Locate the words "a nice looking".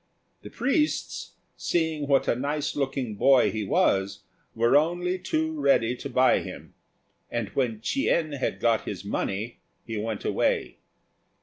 2.27-3.13